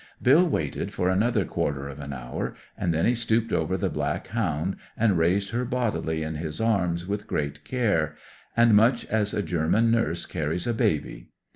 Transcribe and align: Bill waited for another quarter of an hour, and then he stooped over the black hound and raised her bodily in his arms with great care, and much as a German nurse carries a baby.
Bill 0.19 0.49
waited 0.49 0.91
for 0.91 1.09
another 1.09 1.45
quarter 1.45 1.87
of 1.87 1.99
an 1.99 2.11
hour, 2.11 2.55
and 2.75 2.91
then 2.91 3.05
he 3.05 3.13
stooped 3.13 3.53
over 3.53 3.77
the 3.77 3.87
black 3.91 4.29
hound 4.29 4.77
and 4.97 5.15
raised 5.15 5.51
her 5.51 5.63
bodily 5.63 6.23
in 6.23 6.33
his 6.37 6.59
arms 6.59 7.05
with 7.05 7.27
great 7.27 7.63
care, 7.63 8.15
and 8.57 8.73
much 8.73 9.05
as 9.05 9.31
a 9.31 9.43
German 9.43 9.91
nurse 9.91 10.25
carries 10.25 10.65
a 10.65 10.73
baby. 10.73 11.29